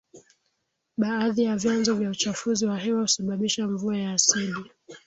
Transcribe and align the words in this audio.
Baadhi 0.97 1.43
ya 1.43 1.55
vyanzo 1.57 1.95
vya 1.95 2.09
uchafuzi 2.09 2.65
wa 2.65 2.79
hewa 2.79 3.01
husababisha 3.01 3.67
mvua 3.67 3.97
ya 3.97 4.11
asidi 4.13 4.65